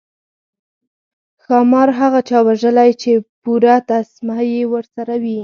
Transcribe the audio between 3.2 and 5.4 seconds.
پوره تسمه یې ورسره وي.